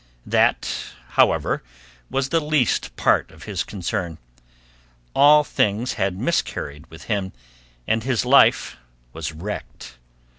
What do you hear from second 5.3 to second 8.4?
things had miscarried with him and his